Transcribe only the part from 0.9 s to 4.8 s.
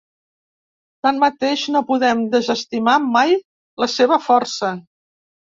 Tanmateix, no podem desestimar mai la seva força.